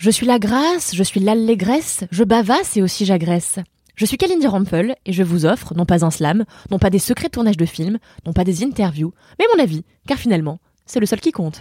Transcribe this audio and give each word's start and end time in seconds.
Je 0.00 0.10
suis 0.10 0.24
la 0.24 0.38
grâce, 0.38 0.94
je 0.94 1.02
suis 1.02 1.20
l'allégresse, 1.20 2.04
je 2.10 2.24
bavasse 2.24 2.74
et 2.78 2.80
aussi 2.80 3.04
j'agresse. 3.04 3.58
Je 3.96 4.06
suis 4.06 4.16
Kalindi 4.16 4.46
Rampel 4.46 4.96
et 5.04 5.12
je 5.12 5.22
vous 5.22 5.44
offre 5.44 5.74
non 5.74 5.84
pas 5.84 6.06
un 6.06 6.10
slam, 6.10 6.46
non 6.70 6.78
pas 6.78 6.88
des 6.88 6.98
secrets 6.98 7.26
de 7.26 7.32
tournage 7.32 7.58
de 7.58 7.66
films, 7.66 7.98
non 8.24 8.32
pas 8.32 8.44
des 8.44 8.64
interviews, 8.64 9.12
mais 9.38 9.44
mon 9.54 9.62
avis, 9.62 9.84
car 10.08 10.16
finalement, 10.16 10.58
c'est 10.86 11.00
le 11.00 11.06
seul 11.06 11.20
qui 11.20 11.32
compte. 11.32 11.60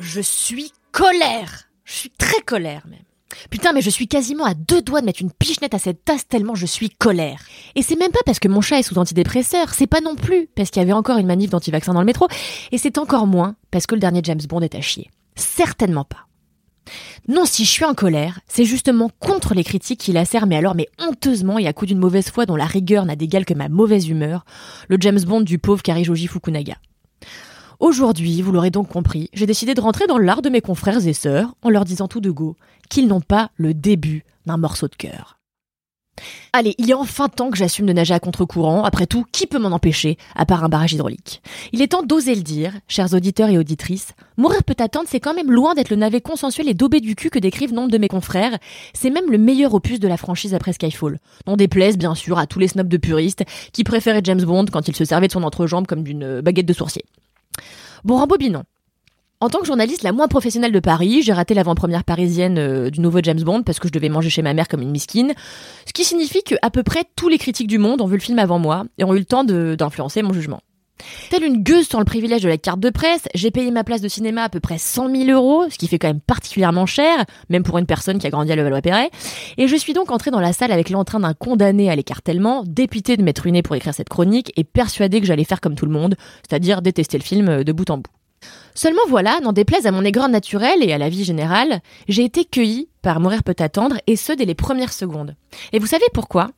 Je 0.00 0.22
suis 0.22 0.72
colère. 0.90 1.68
Je 1.84 1.92
suis 1.96 2.10
très 2.16 2.40
colère 2.40 2.86
même. 2.88 3.04
Putain, 3.50 3.74
mais 3.74 3.82
je 3.82 3.90
suis 3.90 4.08
quasiment 4.08 4.46
à 4.46 4.54
deux 4.54 4.80
doigts 4.80 5.02
de 5.02 5.06
mettre 5.06 5.20
une 5.20 5.32
pichenette 5.32 5.74
à 5.74 5.78
cette 5.78 6.02
tasse 6.02 6.26
tellement 6.26 6.54
je 6.54 6.64
suis 6.64 6.88
colère. 6.88 7.42
Et 7.74 7.82
c'est 7.82 7.96
même 7.96 8.10
pas 8.10 8.20
parce 8.24 8.38
que 8.38 8.48
mon 8.48 8.62
chat 8.62 8.78
est 8.78 8.84
sous 8.84 8.96
antidépresseur, 8.96 9.74
c'est 9.74 9.86
pas 9.86 10.00
non 10.00 10.16
plus 10.16 10.48
parce 10.56 10.70
qu'il 10.70 10.80
y 10.80 10.82
avait 10.82 10.94
encore 10.94 11.18
une 11.18 11.26
manif 11.26 11.50
d'anti-vaccin 11.50 11.92
dans 11.92 12.00
le 12.00 12.06
métro, 12.06 12.26
et 12.70 12.78
c'est 12.78 12.96
encore 12.96 13.26
moins 13.26 13.54
parce 13.70 13.86
que 13.86 13.94
le 13.94 14.00
dernier 14.00 14.22
James 14.24 14.40
Bond 14.48 14.62
est 14.62 14.74
à 14.74 14.80
chier. 14.80 15.10
Certainement 15.34 16.04
pas. 16.04 16.26
Non, 17.28 17.44
si 17.44 17.64
je 17.64 17.70
suis 17.70 17.84
en 17.84 17.94
colère, 17.94 18.40
c'est 18.48 18.64
justement 18.64 19.10
contre 19.20 19.54
les 19.54 19.62
critiques 19.62 20.00
qui 20.00 20.12
lacèrent, 20.12 20.46
mais 20.46 20.56
alors, 20.56 20.74
mais 20.74 20.88
honteusement 20.98 21.58
et 21.58 21.68
à 21.68 21.72
coup 21.72 21.86
d'une 21.86 21.98
mauvaise 21.98 22.30
foi 22.30 22.46
dont 22.46 22.56
la 22.56 22.66
rigueur 22.66 23.06
n'a 23.06 23.14
d'égal 23.14 23.44
que 23.44 23.54
ma 23.54 23.68
mauvaise 23.68 24.08
humeur, 24.08 24.44
le 24.88 24.96
James 25.00 25.20
Bond 25.20 25.42
du 25.42 25.58
pauvre 25.58 25.82
Karijoji 25.82 26.26
Fukunaga. 26.26 26.74
Aujourd'hui, 27.78 28.42
vous 28.42 28.52
l'aurez 28.52 28.70
donc 28.70 28.88
compris, 28.88 29.28
j'ai 29.32 29.46
décidé 29.46 29.74
de 29.74 29.80
rentrer 29.80 30.06
dans 30.06 30.18
l'art 30.18 30.42
de 30.42 30.50
mes 30.50 30.60
confrères 30.60 31.06
et 31.06 31.12
sœurs 31.12 31.54
en 31.62 31.70
leur 31.70 31.84
disant 31.84 32.08
tout 32.08 32.20
de 32.20 32.30
go 32.30 32.56
qu'ils 32.88 33.08
n'ont 33.08 33.20
pas 33.20 33.50
le 33.56 33.74
début 33.74 34.24
d'un 34.46 34.56
morceau 34.56 34.88
de 34.88 34.94
cœur. 34.94 35.41
Allez, 36.52 36.74
il 36.78 36.90
est 36.90 36.94
enfin 36.94 37.28
temps 37.28 37.50
que 37.50 37.56
j'assume 37.56 37.86
de 37.86 37.92
nager 37.92 38.14
à 38.14 38.20
contre-courant. 38.20 38.84
Après 38.84 39.06
tout, 39.06 39.24
qui 39.32 39.46
peut 39.46 39.58
m'en 39.58 39.70
empêcher, 39.70 40.18
à 40.34 40.44
part 40.44 40.64
un 40.64 40.68
barrage 40.68 40.92
hydraulique? 40.92 41.42
Il 41.72 41.82
est 41.82 41.88
temps 41.88 42.02
d'oser 42.02 42.34
le 42.34 42.42
dire, 42.42 42.72
chers 42.88 43.14
auditeurs 43.14 43.48
et 43.48 43.58
auditrices. 43.58 44.12
Mourir 44.36 44.64
peut 44.64 44.76
attendre, 44.78 45.06
c'est 45.08 45.20
quand 45.20 45.34
même 45.34 45.50
loin 45.50 45.74
d'être 45.74 45.90
le 45.90 45.96
navet 45.96 46.20
consensuel 46.20 46.68
et 46.68 46.74
daubé 46.74 47.00
du 47.00 47.14
cul 47.14 47.30
que 47.30 47.38
décrivent 47.38 47.72
nombre 47.72 47.90
de 47.90 47.98
mes 47.98 48.08
confrères. 48.08 48.58
C'est 48.94 49.10
même 49.10 49.30
le 49.30 49.38
meilleur 49.38 49.74
opus 49.74 50.00
de 50.00 50.08
la 50.08 50.16
franchise 50.16 50.54
après 50.54 50.72
Skyfall. 50.72 51.18
Non 51.46 51.56
déplaise, 51.56 51.96
bien 51.96 52.14
sûr, 52.14 52.38
à 52.38 52.46
tous 52.46 52.58
les 52.58 52.68
snobs 52.68 52.88
de 52.88 52.96
puristes 52.96 53.44
qui 53.72 53.84
préféraient 53.84 54.22
James 54.24 54.42
Bond 54.42 54.66
quand 54.72 54.88
il 54.88 54.96
se 54.96 55.04
servait 55.04 55.28
de 55.28 55.32
son 55.32 55.42
entrejambe 55.42 55.86
comme 55.86 56.02
d'une 56.02 56.40
baguette 56.40 56.66
de 56.66 56.72
sourcier. 56.72 57.04
Bon, 58.04 58.16
rembobinons. 58.16 58.64
En 59.42 59.48
tant 59.48 59.58
que 59.58 59.66
journaliste 59.66 60.04
la 60.04 60.12
moins 60.12 60.28
professionnelle 60.28 60.70
de 60.70 60.78
Paris, 60.78 61.22
j'ai 61.22 61.32
raté 61.32 61.52
l'avant-première 61.54 62.04
parisienne 62.04 62.58
euh, 62.58 62.90
du 62.90 63.00
nouveau 63.00 63.18
James 63.24 63.42
Bond 63.42 63.64
parce 63.64 63.80
que 63.80 63.88
je 63.88 63.92
devais 63.92 64.08
manger 64.08 64.30
chez 64.30 64.40
ma 64.40 64.54
mère 64.54 64.68
comme 64.68 64.82
une 64.82 64.92
miskine. 64.92 65.32
Ce 65.84 65.92
qui 65.92 66.04
signifie 66.04 66.44
que 66.44 66.54
à 66.62 66.70
peu 66.70 66.84
près 66.84 67.02
tous 67.16 67.28
les 67.28 67.38
critiques 67.38 67.66
du 67.66 67.78
monde 67.78 68.00
ont 68.02 68.06
vu 68.06 68.14
le 68.14 68.22
film 68.22 68.38
avant 68.38 68.60
moi 68.60 68.84
et 68.98 69.04
ont 69.04 69.12
eu 69.14 69.18
le 69.18 69.24
temps 69.24 69.42
d'influencer 69.42 70.22
mon 70.22 70.32
jugement. 70.32 70.60
Telle 71.28 71.42
une 71.42 71.64
gueuse 71.64 71.88
sans 71.88 71.98
le 71.98 72.04
privilège 72.04 72.42
de 72.42 72.48
la 72.48 72.56
carte 72.56 72.78
de 72.78 72.90
presse, 72.90 73.24
j'ai 73.34 73.50
payé 73.50 73.72
ma 73.72 73.82
place 73.82 74.00
de 74.00 74.06
cinéma 74.06 74.44
à 74.44 74.48
peu 74.48 74.60
près 74.60 74.78
100 74.78 75.10
000 75.10 75.30
euros, 75.32 75.68
ce 75.68 75.76
qui 75.76 75.88
fait 75.88 75.98
quand 75.98 76.06
même 76.06 76.20
particulièrement 76.20 76.86
cher, 76.86 77.24
même 77.48 77.64
pour 77.64 77.78
une 77.78 77.86
personne 77.86 78.20
qui 78.20 78.28
a 78.28 78.30
grandi 78.30 78.52
à 78.52 78.54
Levallois-Perret. 78.54 79.10
Et 79.58 79.66
je 79.66 79.74
suis 79.74 79.92
donc 79.92 80.12
entrée 80.12 80.30
dans 80.30 80.38
la 80.38 80.52
salle 80.52 80.70
avec 80.70 80.88
l'entrain 80.88 81.18
d'un 81.18 81.34
condamné 81.34 81.90
à 81.90 81.96
l'écartèlement, 81.96 82.62
dépité 82.64 83.16
de 83.16 83.24
m'être 83.24 83.40
ruiné 83.40 83.62
pour 83.62 83.74
écrire 83.74 83.92
cette 83.92 84.08
chronique 84.08 84.52
et 84.54 84.62
persuadé 84.62 85.20
que 85.20 85.26
j'allais 85.26 85.42
faire 85.42 85.60
comme 85.60 85.74
tout 85.74 85.86
le 85.86 85.92
monde, 85.92 86.14
c'est-à-dire 86.48 86.80
détester 86.80 87.18
le 87.18 87.24
film 87.24 87.48
euh, 87.48 87.64
de 87.64 87.72
bout 87.72 87.90
en 87.90 87.96
bout. 87.96 88.21
Seulement 88.74 89.02
voilà, 89.08 89.40
n'en 89.40 89.52
déplaise 89.52 89.86
à 89.86 89.90
mon 89.90 90.04
aigreur 90.04 90.28
naturel 90.28 90.82
et 90.82 90.92
à 90.92 90.98
la 90.98 91.08
vie 91.08 91.24
générale, 91.24 91.80
j'ai 92.08 92.24
été 92.24 92.44
cueillie 92.44 92.88
par 93.02 93.20
Mourir 93.20 93.42
peut 93.42 93.56
attendre, 93.58 93.96
et 94.06 94.16
ce 94.16 94.32
dès 94.32 94.44
les 94.44 94.54
premières 94.54 94.92
secondes. 94.92 95.34
Et 95.72 95.78
vous 95.78 95.86
savez 95.86 96.04
pourquoi? 96.14 96.50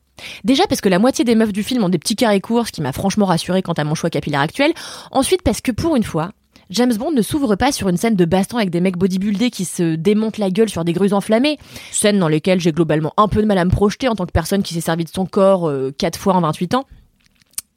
Déjà 0.44 0.66
parce 0.68 0.80
que 0.80 0.88
la 0.88 0.98
moitié 0.98 1.24
des 1.24 1.34
meufs 1.34 1.52
du 1.52 1.62
film 1.62 1.82
ont 1.82 1.88
des 1.88 1.98
petits 1.98 2.16
carrés 2.16 2.40
courts, 2.40 2.68
ce 2.68 2.72
qui 2.72 2.82
m'a 2.82 2.92
franchement 2.92 3.26
rassuré 3.26 3.62
quant 3.62 3.72
à 3.72 3.84
mon 3.84 3.94
choix 3.94 4.10
capillaire 4.10 4.40
actuel. 4.40 4.72
Ensuite 5.10 5.42
parce 5.42 5.60
que 5.60 5.72
pour 5.72 5.96
une 5.96 6.04
fois, 6.04 6.30
James 6.70 6.94
Bond 6.94 7.10
ne 7.10 7.22
s'ouvre 7.22 7.56
pas 7.56 7.72
sur 7.72 7.88
une 7.88 7.96
scène 7.96 8.14
de 8.14 8.24
baston 8.24 8.58
avec 8.58 8.70
des 8.70 8.80
mecs 8.80 8.96
bodybuildés 8.96 9.50
qui 9.50 9.64
se 9.64 9.96
démontent 9.96 10.38
la 10.38 10.50
gueule 10.50 10.68
sur 10.68 10.84
des 10.84 10.92
grues 10.92 11.12
enflammées, 11.12 11.58
scène 11.90 12.18
dans 12.18 12.28
lesquelles 12.28 12.60
j'ai 12.60 12.72
globalement 12.72 13.12
un 13.16 13.28
peu 13.28 13.42
de 13.42 13.46
mal 13.46 13.58
à 13.58 13.64
me 13.64 13.70
projeter 13.70 14.08
en 14.08 14.14
tant 14.14 14.26
que 14.26 14.32
personne 14.32 14.62
qui 14.62 14.74
s'est 14.74 14.80
servi 14.80 15.04
de 15.04 15.10
son 15.10 15.26
corps 15.26 15.68
euh, 15.68 15.92
quatre 15.96 16.18
fois 16.18 16.34
en 16.34 16.40
28 16.40 16.74
ans. 16.74 16.84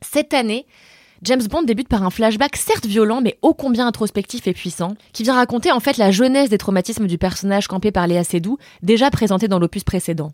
Cette 0.01 0.33
année, 0.33 0.65
James 1.23 1.43
Bond 1.49 1.63
débute 1.63 1.87
par 1.87 2.03
un 2.03 2.09
flashback 2.09 2.55
certes 2.55 2.85
violent 2.85 3.21
mais 3.21 3.37
ô 3.41 3.53
combien 3.53 3.87
introspectif 3.87 4.47
et 4.47 4.53
puissant, 4.53 4.95
qui 5.13 5.23
vient 5.23 5.35
raconter 5.35 5.71
en 5.71 5.79
fait 5.79 5.97
la 5.97 6.11
jeunesse 6.11 6.49
des 6.49 6.57
traumatismes 6.57 7.07
du 7.07 7.17
personnage 7.17 7.67
campé 7.67 7.91
par 7.91 8.07
Léa 8.07 8.23
Seydoux, 8.23 8.57
déjà 8.83 9.09
présenté 9.09 9.47
dans 9.47 9.59
l'opus 9.59 9.83
précédent. 9.83 10.31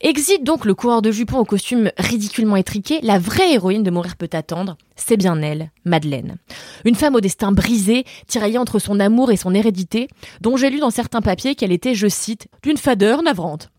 Exit 0.00 0.44
donc 0.44 0.64
le 0.64 0.76
coureur 0.76 1.02
de 1.02 1.10
jupons 1.10 1.38
au 1.38 1.44
costume 1.44 1.90
ridiculement 1.98 2.54
étriqué, 2.54 3.00
la 3.02 3.18
vraie 3.18 3.54
héroïne 3.54 3.82
de 3.82 3.90
Mourir 3.90 4.14
peut 4.14 4.30
attendre, 4.32 4.76
c'est 4.94 5.16
bien 5.16 5.42
elle, 5.42 5.72
Madeleine. 5.84 6.36
Une 6.84 6.94
femme 6.94 7.16
au 7.16 7.20
destin 7.20 7.50
brisé, 7.50 8.04
tiraillée 8.28 8.58
entre 8.58 8.78
son 8.78 9.00
amour 9.00 9.32
et 9.32 9.36
son 9.36 9.54
hérédité, 9.54 10.06
dont 10.40 10.56
j'ai 10.56 10.70
lu 10.70 10.78
dans 10.78 10.90
certains 10.90 11.20
papiers 11.20 11.56
qu'elle 11.56 11.72
était, 11.72 11.96
je 11.96 12.06
cite, 12.06 12.46
d'une 12.62 12.76
fadeur 12.76 13.24
navrante. 13.24 13.70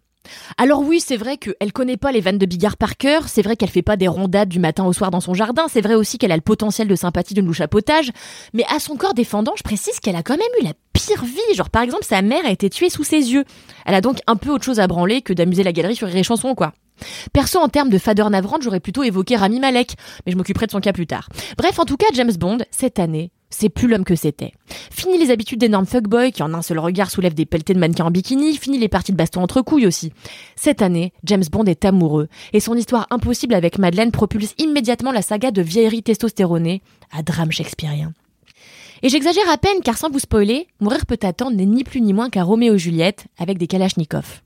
Alors 0.58 0.82
oui, 0.82 1.00
c'est 1.00 1.18
vrai 1.18 1.38
qu'elle 1.38 1.74
connaît 1.74 1.98
pas 1.98 2.12
les 2.12 2.22
vannes 2.22 2.38
de 2.38 2.46
Bigard 2.46 2.78
par 2.78 2.98
cœur, 2.98 3.28
c'est 3.28 3.42
vrai 3.42 3.56
qu'elle 3.56 3.70
fait 3.70 3.82
pas 3.82 3.98
des 3.98 4.08
rondades 4.08 4.50
du 4.50 4.60
matin 4.60 4.86
au 4.86 4.94
soir 4.94 5.12
dans 5.12 5.22
son 5.22 5.34
jardin, 5.34 5.68
c'est 5.70 5.82
vrai 5.82 5.96
aussi 5.96 6.18
qu'elle 6.18 6.32
a 6.32 6.36
le 6.36 6.42
potentiel 6.42 6.88
de 6.88 6.96
sympathie 6.96 7.34
louche 7.36 7.62
à 7.62 7.68
potage, 7.68 8.12
mais 8.54 8.66
à 8.70 8.80
son 8.80 8.96
corps 8.98 9.14
défendant, 9.14 9.54
je 9.58 9.64
précise 9.64 10.00
qu'elle 10.00 10.16
a 10.16 10.24
quand 10.24 10.38
même 10.38 10.48
eu 10.62 10.66
la 10.66 10.74
pire 10.94 11.24
vie, 11.24 11.56
genre 11.56 11.70
par 11.70 11.84
exemple 11.84 12.04
sa 12.04 12.22
mère 12.22 12.46
a 12.46 12.52
été 12.52 12.70
tuée 12.70 12.90
sous 12.90 13.04
ses 13.04 13.32
yeux. 13.32 13.46
Elle 13.86 13.96
a 13.96 14.02
donc 14.02 14.20
un 14.28 14.36
peu 14.36 14.50
autre 14.50 14.66
chose 14.66 14.80
à 14.80 14.88
branler 14.88 15.22
que 15.22 15.34
d'amuser 15.34 15.64
la 15.64 15.72
galerie 15.72 15.96
sur 15.96 16.08
les 16.08 16.24
chansons 16.24 16.56
quoi. 16.56 16.74
Perso, 17.32 17.60
en 17.60 17.70
termes 17.70 17.90
de 17.90 17.98
fadeur 17.98 18.30
navrante, 18.30 18.62
j'aurais 18.62 18.82
plutôt 18.82 19.04
évoqué 19.04 19.38
Rami 19.38 19.60
Malek, 19.60 19.96
mais 20.26 20.34
je 20.34 20.38
m'occuperai 20.38 20.66
de 20.66 20.72
son 20.72 20.82
cas 20.82 20.92
plus 20.92 21.08
tard. 21.08 21.30
Bref, 21.58 21.80
en 21.80 21.86
tout 21.86 21.96
cas, 21.96 22.08
James 22.14 22.34
Bond, 22.38 22.58
cette 22.72 23.00
année, 23.00 23.32
c'est 23.50 23.70
plus 23.70 23.88
l'homme 23.88 24.04
que 24.04 24.16
c'était. 24.16 24.54
Fini 24.92 25.18
les 25.18 25.32
habitudes 25.32 25.60
d'énormes 25.60 25.86
fuckboys 25.86 26.32
qui 26.32 26.44
en 26.44 26.54
un 26.54 26.62
seul 26.62 26.80
regard 26.80 27.10
soulèvent 27.10 27.34
des 27.34 27.46
pelletés 27.46 27.74
de 27.74 27.80
mannequins 27.80 28.06
en 28.06 28.12
bikini, 28.12 28.56
fini 28.58 28.78
les 28.78 28.88
parties 28.88 29.12
de 29.12 29.18
baston 29.18 29.42
entre 29.42 29.62
couilles 29.62 29.88
aussi. 29.88 30.14
Cette 30.56 30.82
année, 30.82 31.14
James 31.24 31.44
Bond 31.52 31.66
est 31.66 31.86
amoureux, 31.86 32.28
et 32.54 32.60
son 32.60 32.76
histoire 32.76 33.08
impossible 33.10 33.54
avec 33.54 33.80
Madeleine 33.80 34.12
propulse 34.12 34.54
immédiatement 34.58 35.12
la 35.12 35.22
saga 35.22 35.52
de 35.52 35.62
vieillerie 35.62 36.04
testostéronée 36.04 36.82
à 37.12 37.24
drame 37.24 37.52
shakespearien. 37.52 38.14
Et 39.02 39.10
j'exagère 39.10 39.50
à 39.50 39.58
peine 39.58 39.82
car 39.84 39.98
sans 39.98 40.10
vous 40.10 40.20
spoiler, 40.20 40.68
Mourir 40.80 41.06
peut 41.06 41.20
attendre 41.22 41.56
n'est 41.56 41.66
ni 41.66 41.84
plus 41.84 42.02
ni 42.02 42.14
moins 42.14 42.30
qu'un 42.30 42.44
Roméo 42.44 42.76
et 42.76 42.80
Juliette 42.80 43.26
avec 43.38 43.58
des 43.58 43.68
Kalachnikov. 43.68 44.42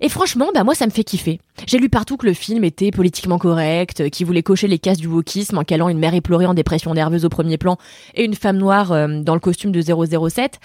Et 0.00 0.08
franchement, 0.08 0.48
bah 0.54 0.64
moi 0.64 0.74
ça 0.74 0.86
me 0.86 0.90
fait 0.90 1.04
kiffer. 1.04 1.40
J'ai 1.66 1.78
lu 1.78 1.88
partout 1.88 2.16
que 2.16 2.26
le 2.26 2.34
film 2.34 2.64
était 2.64 2.90
politiquement 2.90 3.38
correct, 3.38 4.10
qui 4.10 4.24
voulait 4.24 4.42
cocher 4.42 4.68
les 4.68 4.78
cases 4.78 4.98
du 4.98 5.06
wokisme 5.06 5.58
en 5.58 5.64
calant 5.64 5.88
une 5.88 5.98
mère 5.98 6.14
éplorée 6.14 6.46
en 6.46 6.54
dépression 6.54 6.92
nerveuse 6.94 7.24
au 7.24 7.28
premier 7.28 7.58
plan 7.58 7.76
et 8.14 8.24
une 8.24 8.34
femme 8.34 8.58
noire 8.58 8.92
euh, 8.92 9.20
dans 9.20 9.34
le 9.34 9.40
costume 9.40 9.72
de 9.72 9.80
007. 9.80 10.58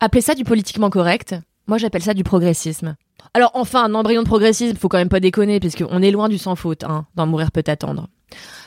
Appelez 0.00 0.22
ça 0.22 0.34
du 0.34 0.44
politiquement 0.44 0.90
correct, 0.90 1.34
moi 1.66 1.78
j'appelle 1.78 2.02
ça 2.02 2.14
du 2.14 2.24
progressisme. 2.24 2.96
Alors 3.34 3.50
enfin, 3.54 3.84
un 3.84 3.94
embryon 3.94 4.22
de 4.22 4.26
progressisme, 4.26 4.76
faut 4.76 4.88
quand 4.88 4.98
même 4.98 5.08
pas 5.08 5.20
déconner, 5.20 5.60
puisqu'on 5.60 6.02
est 6.02 6.10
loin 6.10 6.28
du 6.28 6.38
sans 6.38 6.56
faute, 6.56 6.84
hein, 6.84 7.06
d'en 7.14 7.26
mourir 7.26 7.52
peut 7.52 7.64
attendre. 7.66 8.08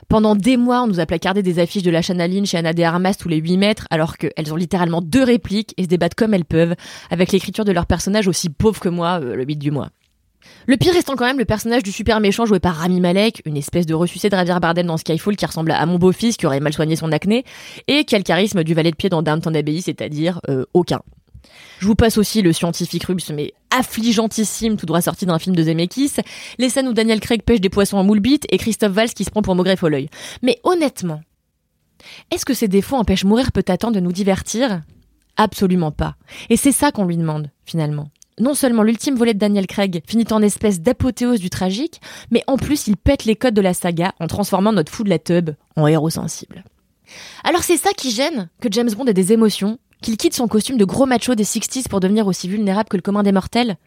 Pendant 0.07 0.35
des 0.35 0.57
mois, 0.57 0.81
on 0.83 0.87
nous 0.87 0.99
a 0.99 1.05
placardé 1.05 1.41
des 1.41 1.59
affiches 1.59 1.83
de 1.83 1.91
la 1.91 2.01
Chanaline 2.01 2.45
chez 2.45 2.57
Anna 2.57 2.73
de 2.73 2.83
Armas 2.83 3.15
tous 3.15 3.29
les 3.29 3.37
8 3.37 3.57
mètres, 3.57 3.87
alors 3.91 4.17
qu'elles 4.17 4.51
ont 4.51 4.57
littéralement 4.57 5.01
deux 5.01 5.23
répliques 5.23 5.73
et 5.77 5.83
se 5.83 5.87
débattent 5.87 6.15
comme 6.15 6.33
elles 6.33 6.45
peuvent, 6.45 6.75
avec 7.09 7.31
l'écriture 7.31 7.65
de 7.65 7.71
leur 7.71 7.85
personnage 7.85 8.27
aussi 8.27 8.49
pauvre 8.49 8.79
que 8.79 8.89
moi, 8.89 9.19
euh, 9.21 9.35
le 9.35 9.45
8 9.45 9.55
du 9.55 9.71
mois. 9.71 9.89
Le 10.67 10.75
pire 10.75 10.93
restant 10.93 11.15
quand 11.15 11.25
même 11.25 11.39
le 11.39 11.45
personnage 11.45 11.83
du 11.83 11.91
super 11.91 12.19
méchant 12.19 12.45
joué 12.45 12.59
par 12.59 12.75
Rami 12.75 12.99
Malek, 12.99 13.41
une 13.45 13.57
espèce 13.57 13.85
de 13.85 13.93
ressuscité 13.93 14.29
de 14.29 14.35
Javier 14.35 14.59
Bardem 14.59 14.87
dans 14.87 14.97
Skyfall 14.97 15.35
qui 15.35 15.45
ressemble 15.45 15.71
à 15.71 15.85
mon 15.85 15.97
beau-fils 15.97 16.35
qui 16.35 16.45
aurait 16.45 16.59
mal 16.59 16.73
soigné 16.73 16.95
son 16.95 17.11
acné, 17.11 17.45
et 17.87 18.05
le 18.11 18.23
charisme 18.23 18.63
du 18.63 18.73
valet 18.73 18.91
de 18.91 18.95
pied 18.95 19.09
dans 19.09 19.21
Downton 19.21 19.55
Abbey, 19.55 19.81
c'est-à-dire 19.81 20.41
euh, 20.49 20.65
aucun. 20.73 21.01
Je 21.79 21.87
vous 21.87 21.95
passe 21.95 22.17
aussi 22.17 22.41
le 22.41 22.53
scientifique 22.53 23.05
russe, 23.05 23.31
mais 23.33 23.53
affligeantissime, 23.71 24.77
tout 24.77 24.85
droit 24.85 25.01
sorti 25.01 25.25
d'un 25.25 25.39
film 25.39 25.55
de 25.55 25.63
Zemeckis, 25.63 26.13
les 26.57 26.69
scènes 26.69 26.87
où 26.87 26.93
Daniel 26.93 27.19
Craig 27.19 27.41
pêche 27.43 27.61
des 27.61 27.69
poissons 27.69 27.97
en 27.97 28.03
moule 28.03 28.19
bite 28.19 28.45
et 28.49 28.57
Christophe 28.57 28.91
Valls 28.91 29.13
qui 29.13 29.23
se 29.23 29.31
prend 29.31 29.41
pour 29.41 29.55
Maugreffe 29.55 29.83
au 29.83 29.89
l'œil. 29.89 30.09
Mais 30.41 30.59
honnêtement, 30.63 31.21
est-ce 32.31 32.45
que 32.45 32.53
ces 32.53 32.67
défauts 32.67 32.97
empêchent 32.97 33.25
Mourir 33.25 33.51
peut 33.51 33.65
attendre 33.67 33.95
de 33.95 33.99
nous 33.99 34.11
divertir? 34.11 34.81
Absolument 35.37 35.91
pas. 35.91 36.15
Et 36.49 36.57
c'est 36.57 36.71
ça 36.71 36.91
qu'on 36.91 37.05
lui 37.05 37.17
demande, 37.17 37.49
finalement. 37.65 38.09
Non 38.39 38.53
seulement 38.53 38.83
l'ultime 38.83 39.15
volet 39.15 39.33
de 39.33 39.39
Daniel 39.39 39.67
Craig 39.67 40.01
finit 40.07 40.25
en 40.31 40.41
espèce 40.41 40.81
d'apothéose 40.81 41.39
du 41.39 41.49
tragique, 41.49 42.01
mais 42.31 42.43
en 42.47 42.57
plus 42.57 42.87
il 42.87 42.97
pète 42.97 43.25
les 43.25 43.35
codes 43.35 43.53
de 43.53 43.61
la 43.61 43.73
saga 43.73 44.13
en 44.19 44.27
transformant 44.27 44.73
notre 44.73 44.91
fou 44.91 45.03
de 45.03 45.09
la 45.09 45.19
tub 45.19 45.51
en 45.75 45.85
héros 45.87 46.09
sensible. 46.09 46.63
Alors 47.43 47.63
c'est 47.63 47.77
ça 47.77 47.91
qui 47.91 48.09
gêne 48.09 48.49
que 48.61 48.69
James 48.71 48.89
Bond 48.91 49.05
ait 49.05 49.13
des 49.13 49.33
émotions, 49.33 49.79
qu'il 50.01 50.17
quitte 50.17 50.33
son 50.33 50.47
costume 50.47 50.77
de 50.77 50.85
gros 50.85 51.05
macho 51.05 51.35
des 51.35 51.43
60s 51.43 51.87
pour 51.87 51.99
devenir 51.99 52.27
aussi 52.27 52.47
vulnérable 52.47 52.89
que 52.89 52.97
le 52.97 53.01
commun 53.01 53.23
des 53.23 53.31
mortels? 53.31 53.77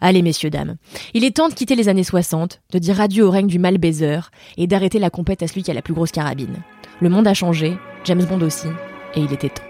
Allez 0.00 0.22
messieurs, 0.22 0.50
dames, 0.50 0.76
il 1.14 1.24
est 1.24 1.36
temps 1.36 1.48
de 1.48 1.54
quitter 1.54 1.76
les 1.76 1.88
années 1.88 2.04
60, 2.04 2.60
de 2.72 2.78
dire 2.78 3.00
adieu 3.00 3.24
au 3.24 3.30
règne 3.30 3.46
du 3.46 3.58
mal 3.58 3.78
baiser 3.78 4.20
et 4.56 4.66
d'arrêter 4.66 4.98
la 4.98 5.10
compète 5.10 5.42
à 5.42 5.48
celui 5.48 5.62
qui 5.62 5.70
a 5.70 5.74
la 5.74 5.82
plus 5.82 5.94
grosse 5.94 6.12
carabine. 6.12 6.62
Le 7.00 7.08
monde 7.08 7.26
a 7.26 7.34
changé, 7.34 7.76
James 8.04 8.24
Bond 8.24 8.40
aussi, 8.40 8.68
et 9.14 9.20
il 9.20 9.32
était 9.32 9.50
temps. 9.50 9.69